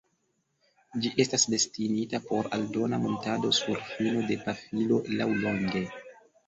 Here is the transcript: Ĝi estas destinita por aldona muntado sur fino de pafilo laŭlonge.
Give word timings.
Ĝi 1.03 1.11
estas 1.23 1.45
destinita 1.55 2.21
por 2.31 2.51
aldona 2.59 3.01
muntado 3.07 3.55
sur 3.61 3.87
fino 3.93 4.27
de 4.33 4.43
pafilo 4.49 5.01
laŭlonge. 5.21 5.89